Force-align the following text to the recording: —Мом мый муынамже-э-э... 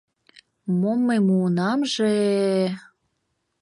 —Мом 0.79 0.99
мый 1.07 1.19
муынамже-э-э... 1.27 2.67